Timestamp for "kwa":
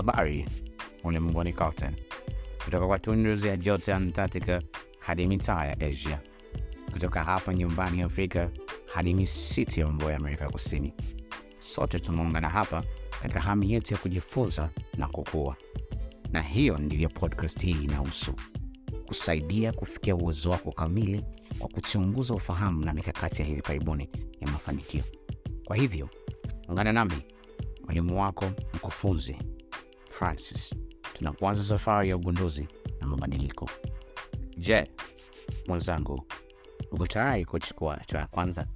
2.86-2.98, 21.58-21.68, 25.64-25.76